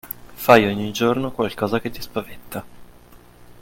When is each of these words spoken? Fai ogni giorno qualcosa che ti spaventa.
Fai 0.35 0.65
ogni 0.65 0.91
giorno 0.91 1.31
qualcosa 1.31 1.79
che 1.79 1.91
ti 1.91 2.01
spaventa. 2.01 2.65